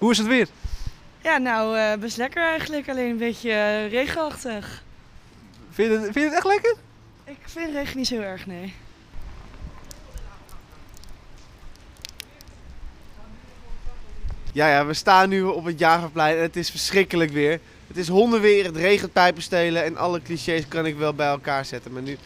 Hoe 0.00 0.10
is 0.10 0.18
het 0.18 0.26
weer? 0.26 0.48
Ja, 1.22 1.38
nou, 1.38 1.78
eh, 1.78 1.98
best 1.98 2.16
lekker 2.16 2.42
eigenlijk. 2.42 2.88
Alleen 2.88 3.10
een 3.10 3.16
beetje 3.16 3.50
eh, 3.50 3.90
regenachtig. 3.90 4.82
Vind 5.70 5.90
je, 5.90 5.98
het, 5.98 6.02
vind 6.02 6.14
je 6.14 6.24
het 6.24 6.34
echt 6.34 6.46
lekker? 6.46 6.74
Ik 7.24 7.38
vind 7.44 7.74
regen 7.74 7.96
niet 7.96 8.06
zo 8.06 8.20
erg, 8.20 8.46
nee. 8.46 8.74
Ja, 14.52 14.68
ja, 14.68 14.86
we 14.86 14.94
staan 14.94 15.28
nu 15.28 15.42
op 15.42 15.64
het 15.64 15.78
Javaplein 15.78 16.36
en 16.36 16.42
het 16.42 16.56
is 16.56 16.70
verschrikkelijk 16.70 17.30
weer. 17.30 17.60
Het 17.86 17.96
is 17.96 18.08
hondenweer, 18.08 18.64
het 18.64 18.76
regent 18.76 19.12
pijpenstelen 19.12 19.84
en 19.84 19.96
alle 19.96 20.22
clichés 20.22 20.68
kan 20.68 20.86
ik 20.86 20.96
wel 20.96 21.14
bij 21.14 21.28
elkaar 21.28 21.64
zetten. 21.64 21.92
Maar 21.92 22.02
nu, 22.02 22.18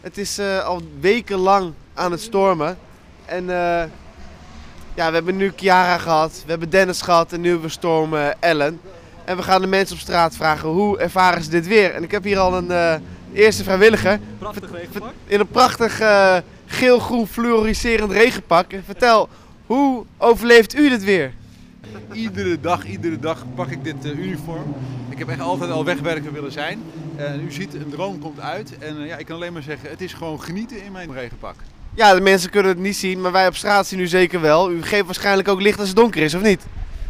het 0.00 0.18
is 0.18 0.38
eh, 0.38 0.64
al 0.64 0.82
wekenlang 1.00 1.72
aan 1.94 2.10
het 2.10 2.20
stormen. 2.20 2.78
En 3.24 3.50
eh, 3.50 3.84
ja, 4.96 5.08
we 5.08 5.14
hebben 5.14 5.36
nu 5.36 5.52
Chiara 5.56 5.98
gehad, 5.98 6.42
we 6.44 6.50
hebben 6.50 6.70
Dennis 6.70 7.02
gehad 7.02 7.32
en 7.32 7.40
nu 7.40 7.48
hebben 7.48 7.66
we 7.66 7.72
storm 7.72 8.14
eh, 8.14 8.28
Ellen. 8.40 8.80
En 9.24 9.36
we 9.36 9.42
gaan 9.42 9.60
de 9.60 9.66
mensen 9.66 9.94
op 9.94 10.00
straat 10.00 10.36
vragen 10.36 10.68
hoe 10.68 10.98
ervaren 10.98 11.42
ze 11.42 11.50
dit 11.50 11.66
weer. 11.66 11.94
En 11.94 12.02
ik 12.02 12.10
heb 12.10 12.24
hier 12.24 12.38
al 12.38 12.56
een 12.56 12.70
eh, 12.70 12.94
eerste 13.32 13.64
vrijwilliger 13.64 14.20
Prachtig 14.38 14.70
regenpak. 14.72 15.12
in 15.26 15.40
een 15.40 15.48
prachtig 15.48 16.00
eh, 16.00 16.36
geel-groen 16.66 17.26
fluoriserend 17.26 18.12
regenpak. 18.12 18.72
Vertel, 18.84 19.28
hoe 19.66 20.04
overleeft 20.18 20.74
u 20.74 20.88
dit 20.88 21.04
weer? 21.04 21.32
Iedere 22.12 22.60
dag, 22.60 22.86
iedere 22.86 23.18
dag 23.18 23.44
pak 23.54 23.68
ik 23.68 23.84
dit 23.84 24.04
uniform. 24.04 24.74
Ik 25.08 25.18
heb 25.18 25.28
echt 25.28 25.40
altijd 25.40 25.70
al 25.70 25.84
wegwerker 25.84 26.32
willen 26.32 26.52
zijn. 26.52 26.82
En 27.16 27.44
u 27.44 27.52
ziet, 27.52 27.74
een 27.74 27.90
droom 27.90 28.18
komt 28.18 28.40
uit. 28.40 28.78
En 28.78 29.06
ja, 29.06 29.16
ik 29.16 29.26
kan 29.26 29.36
alleen 29.36 29.52
maar 29.52 29.62
zeggen, 29.62 29.90
het 29.90 30.00
is 30.00 30.12
gewoon 30.12 30.40
genieten 30.40 30.84
in 30.84 30.92
mijn 30.92 31.12
regenpak. 31.12 31.54
Ja, 31.96 32.14
de 32.14 32.20
mensen 32.20 32.50
kunnen 32.50 32.70
het 32.70 32.80
niet 32.80 32.96
zien, 32.96 33.20
maar 33.20 33.32
wij 33.32 33.46
op 33.46 33.56
straat 33.56 33.86
zien 33.86 34.00
u 34.00 34.06
zeker 34.06 34.40
wel. 34.40 34.70
U 34.70 34.82
geeft 34.82 35.04
waarschijnlijk 35.04 35.48
ook 35.48 35.60
licht 35.60 35.78
als 35.78 35.88
het 35.88 35.96
donker 35.96 36.22
is, 36.22 36.34
of 36.34 36.42
niet? 36.42 36.66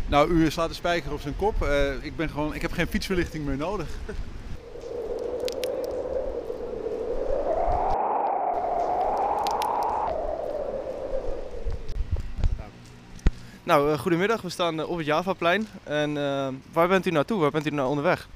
Nou, 0.06 0.30
u 0.30 0.50
slaat 0.50 0.68
de 0.68 0.74
spijker 0.74 1.12
op 1.12 1.20
zijn 1.20 1.36
kop. 1.36 1.62
Eh, 1.62 1.92
ik, 2.00 2.16
ben 2.16 2.28
gewoon, 2.28 2.54
ik 2.54 2.62
heb 2.62 2.72
geen 2.72 2.86
fietsverlichting 2.86 3.44
meer 3.44 3.56
nodig. 3.56 3.86
Nou, 13.62 13.92
eh, 13.92 13.98
goedemiddag. 13.98 14.42
We 14.42 14.48
staan 14.48 14.80
eh, 14.80 14.88
op 14.88 14.96
het 14.96 15.06
Javaplein. 15.06 15.68
En 15.84 16.14
waar 16.72 16.88
bent 16.88 17.06
u 17.06 17.10
naartoe? 17.10 17.40
Waar 17.40 17.50
bent 17.50 17.66
u 17.66 17.70
nou 17.70 17.88
onderweg? 17.88 18.28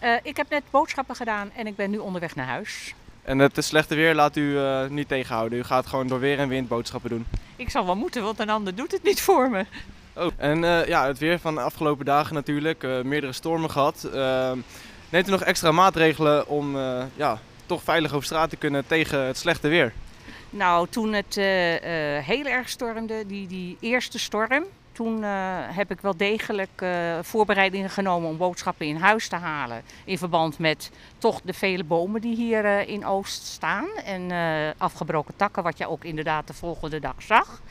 Eh, 0.00 0.14
ik 0.22 0.36
heb 0.36 0.48
net 0.48 0.62
boodschappen 0.70 1.16
gedaan 1.16 1.50
en 1.56 1.66
ik 1.66 1.76
ben 1.76 1.90
nu 1.90 1.98
onderweg 1.98 2.34
naar 2.34 2.46
huis. 2.46 2.94
En 3.22 3.38
het 3.38 3.64
slechte 3.64 3.94
weer 3.94 4.14
laat 4.14 4.36
u 4.36 4.58
eh, 4.58 4.86
niet 4.86 5.08
tegenhouden. 5.08 5.58
U 5.58 5.62
gaat 5.62 5.86
gewoon 5.86 6.06
door 6.06 6.20
weer 6.20 6.38
en 6.38 6.48
wind 6.48 6.68
boodschappen 6.68 7.10
doen. 7.10 7.26
Ik 7.56 7.70
zal 7.70 7.86
wel 7.86 7.96
moeten, 7.96 8.22
want 8.22 8.38
een 8.38 8.50
ander 8.50 8.74
doet 8.74 8.92
het 8.92 9.02
niet 9.02 9.20
voor 9.20 9.50
me. 9.50 9.64
Oh. 10.12 10.26
En 10.36 10.64
eh, 10.64 10.86
ja, 10.86 11.06
het 11.06 11.18
weer 11.18 11.38
van 11.38 11.54
de 11.54 11.60
afgelopen 11.60 12.04
dagen 12.04 12.34
natuurlijk. 12.34 12.82
eh, 12.82 13.00
meerdere 13.02 13.32
stormen 13.32 13.70
gehad. 13.70 14.08
Eh, 14.14 14.52
neemt 15.08 15.28
u 15.28 15.30
nog 15.30 15.42
extra 15.42 15.72
maatregelen 15.72 16.48
om 16.48 16.76
ja, 17.14 17.38
toch 17.66 17.82
veilig 17.82 18.12
over 18.12 18.24
straat 18.24 18.50
te 18.50 18.56
kunnen 18.56 18.86
tegen 18.86 19.26
het 19.26 19.38
slechte 19.38 19.68
weer? 19.68 19.92
Nou, 20.50 20.86
toen 20.88 21.12
het 21.12 21.34
heel 22.24 22.44
erg 22.44 22.68
stormde, 22.68 23.26
die, 23.26 23.46
die 23.46 23.76
eerste 23.80 24.18
storm, 24.18 24.64
toen 24.92 25.24
eh, 25.24 25.30
heb 25.66 25.90
ik 25.90 26.00
wel 26.00 26.16
degelijk 26.16 26.70
eh, 26.76 27.18
voorbereidingen 27.22 27.90
genomen 27.90 28.28
om 28.28 28.36
boodschappen 28.36 28.86
in 28.86 28.96
huis 28.96 29.28
te 29.28 29.36
halen. 29.36 29.82
In 30.04 30.18
verband 30.18 30.58
met 30.58 30.90
toch 31.18 31.40
de 31.44 31.52
vele 31.52 31.84
bomen 31.84 32.20
die 32.20 32.36
hier 32.36 32.64
eh, 32.64 32.88
in 32.88 33.06
Oost 33.06 33.46
staan. 33.46 33.86
En 34.04 34.30
afgebroken 34.78 35.36
takken, 35.36 35.62
wat 35.62 35.78
je 35.78 35.88
ook 35.88 36.04
inderdaad 36.04 36.46
de 36.46 36.54
volgende 36.54 37.00
dag 37.00 37.14
zag. 37.18 37.62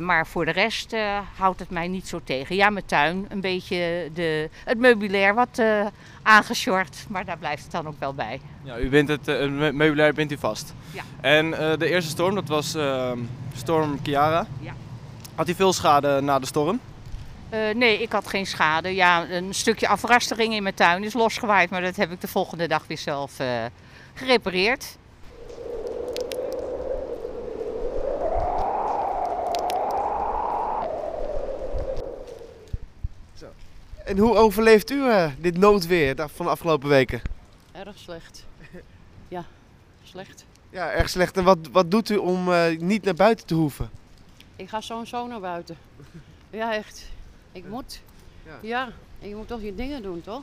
Maar 0.00 0.26
voor 0.26 0.44
de 0.44 0.50
rest 0.50 0.96
houdt 1.36 1.60
het 1.60 1.70
mij 1.70 1.88
niet 1.88 2.08
zo 2.08 2.20
tegen. 2.24 2.56
Ja, 2.56 2.70
mijn 2.70 2.86
tuin, 2.86 3.26
een 3.28 3.40
beetje 3.40 4.10
de, 4.14 4.48
het 4.64 4.78
meubilair 4.78 5.34
wat 5.34 5.58
uh, 5.58 5.86
aangesjord, 6.22 7.06
maar 7.08 7.24
daar 7.24 7.38
blijft 7.38 7.62
het 7.62 7.72
dan 7.72 7.86
ook 7.86 7.98
wel 7.98 8.14
bij. 8.14 8.40
Ja, 8.62 8.78
u 8.78 8.88
bent 8.88 9.08
het 9.08 9.26
me 9.26 9.72
meubilair 9.72 10.14
bindt 10.14 10.32
u 10.32 10.38
vast. 10.38 10.74
Ja. 10.90 11.02
En 11.20 11.50
de 11.50 11.88
eerste 11.88 12.10
storm, 12.10 12.34
dat 12.34 12.48
was 12.48 12.74
uh, 12.74 13.12
storm 13.54 13.98
Chiara. 14.02 14.46
Ja. 14.60 14.74
Had 15.38 15.48
u 15.48 15.54
veel 15.54 15.72
schade 15.72 16.20
na 16.20 16.38
de 16.38 16.46
storm? 16.46 16.80
Uh, 17.54 17.74
nee, 17.74 18.02
ik 18.02 18.12
had 18.12 18.28
geen 18.28 18.46
schade. 18.46 18.94
Ja, 18.94 19.30
een 19.30 19.54
stukje 19.54 19.88
afrastering 19.88 20.54
in 20.54 20.62
mijn 20.62 20.74
tuin 20.74 21.04
is 21.04 21.12
losgewaaid, 21.12 21.70
maar 21.70 21.80
dat 21.80 21.96
heb 21.96 22.10
ik 22.10 22.20
de 22.20 22.28
volgende 22.28 22.68
dag 22.68 22.86
weer 22.86 22.98
zelf 22.98 23.40
uh, 23.40 23.64
gerepareerd. 24.14 24.96
Zo. 33.38 33.46
En 34.04 34.18
hoe 34.18 34.36
overleeft 34.36 34.90
u 34.90 34.94
uh, 34.94 35.30
dit 35.38 35.56
noodweer 35.56 36.14
van 36.34 36.46
de 36.46 36.52
afgelopen 36.52 36.88
weken? 36.88 37.22
Erg 37.72 37.98
slecht. 37.98 38.46
Ja, 39.28 39.44
slecht. 40.04 40.44
Ja, 40.70 40.90
erg 40.90 41.08
slecht. 41.08 41.36
En 41.36 41.44
wat, 41.44 41.58
wat 41.72 41.90
doet 41.90 42.10
u 42.10 42.16
om 42.16 42.48
uh, 42.48 42.78
niet 42.78 43.04
naar 43.04 43.14
buiten 43.14 43.46
te 43.46 43.54
hoeven? 43.54 43.90
Ik 44.58 44.68
ga 44.68 44.80
zo 44.80 44.98
en 44.98 45.06
zo 45.06 45.26
naar 45.26 45.40
buiten. 45.40 45.76
Ja, 46.50 46.74
echt. 46.74 47.10
Ik 47.52 47.68
moet. 47.68 48.00
Ja. 48.44 48.58
ja, 48.62 48.92
en 49.20 49.28
je 49.28 49.36
moet 49.36 49.48
toch 49.48 49.62
je 49.62 49.74
dingen 49.74 50.02
doen, 50.02 50.20
toch? 50.20 50.42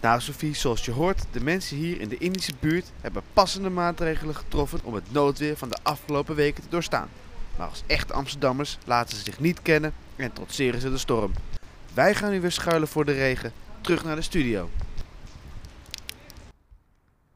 Nou 0.00 0.20
Sophie, 0.20 0.54
zoals 0.54 0.84
je 0.84 0.90
hoort, 0.90 1.24
de 1.30 1.40
mensen 1.40 1.76
hier 1.76 2.00
in 2.00 2.08
de 2.08 2.18
Indische 2.18 2.54
buurt 2.60 2.90
hebben 3.00 3.22
passende 3.32 3.70
maatregelen 3.70 4.34
getroffen 4.34 4.80
om 4.82 4.94
het 4.94 5.12
noodweer 5.12 5.56
van 5.56 5.68
de 5.68 5.78
afgelopen 5.82 6.34
weken 6.34 6.62
te 6.62 6.68
doorstaan. 6.68 7.08
Maar 7.60 7.68
als 7.68 7.82
echte 7.86 8.12
Amsterdammers 8.12 8.78
laten 8.84 9.16
ze 9.16 9.22
zich 9.22 9.40
niet 9.40 9.62
kennen 9.62 9.92
en 10.16 10.32
trotseren 10.32 10.80
ze 10.80 10.90
de 10.90 10.98
storm. 10.98 11.32
Wij 11.94 12.14
gaan 12.14 12.30
nu 12.30 12.40
weer 12.40 12.52
schuilen 12.52 12.88
voor 12.88 13.04
de 13.04 13.12
regen, 13.12 13.52
terug 13.80 14.04
naar 14.04 14.16
de 14.16 14.22
studio. 14.22 14.70